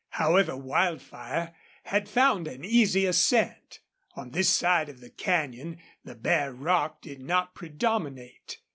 [0.15, 1.53] However, Wildfire
[1.83, 3.81] had found an easy ascent.
[4.15, 8.57] On this side of the canyon the bare rock did not predominate.